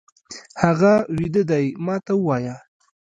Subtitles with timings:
[0.63, 2.55] هغه ويده دی، ما ته ووايه!